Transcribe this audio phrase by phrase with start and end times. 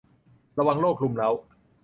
[0.57, 1.29] ระวังโรครุมเร้า